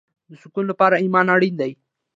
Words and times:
د 0.29 0.31
سکون 0.41 0.65
لپاره 0.71 1.01
ایمان 1.03 1.25
اړین 1.35 1.55
دی 1.61 1.71